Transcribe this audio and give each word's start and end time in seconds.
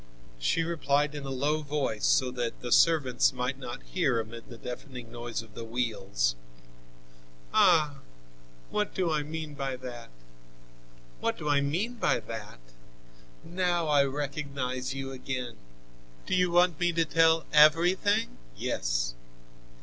She 0.39 0.63
replied 0.63 1.13
in 1.13 1.25
a 1.27 1.29
low 1.29 1.61
voice, 1.61 2.07
so 2.07 2.31
that 2.31 2.59
the 2.61 2.71
servants 2.71 3.31
might 3.33 3.59
not 3.59 3.83
hear 3.83 4.19
amid 4.19 4.49
the 4.49 4.57
deafening 4.57 5.11
noise 5.11 5.43
of 5.43 5.53
the 5.53 5.63
wheels: 5.63 6.35
"Ah! 7.53 7.99
What 8.71 8.95
do 8.95 9.11
I 9.11 9.21
mean 9.21 9.53
by 9.53 9.75
that? 9.75 10.09
What 11.19 11.37
do 11.37 11.47
I 11.49 11.61
mean 11.61 11.97
by 11.99 12.19
that? 12.19 12.59
Now 13.43 13.89
I 13.89 14.03
recognize 14.05 14.95
you 14.95 15.11
again! 15.11 15.57
Do 16.25 16.33
you 16.33 16.49
want 16.49 16.79
me 16.79 16.91
to 16.93 17.05
tell 17.05 17.45
everything?" 17.53 18.39
"Yes." 18.57 19.13